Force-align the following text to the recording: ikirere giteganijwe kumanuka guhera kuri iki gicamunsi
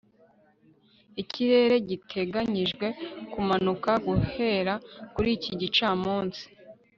ikirere 1.21 1.75
giteganijwe 1.89 2.85
kumanuka 3.31 3.91
guhera 4.07 4.73
kuri 5.13 5.29
iki 5.37 5.51
gicamunsi 5.61 6.43